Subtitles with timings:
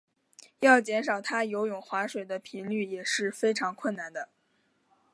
[0.61, 4.29] 要减少他游泳划水的频率也是非常困难的。